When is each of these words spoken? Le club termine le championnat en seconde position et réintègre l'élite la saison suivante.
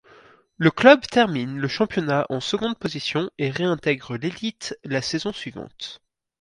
Le 0.57 0.71
club 0.71 1.01
termine 1.01 1.59
le 1.59 1.67
championnat 1.67 2.25
en 2.29 2.39
seconde 2.39 2.75
position 2.75 3.29
et 3.37 3.51
réintègre 3.51 4.17
l'élite 4.17 4.75
la 4.83 4.99
saison 4.99 5.31
suivante. 5.31 6.01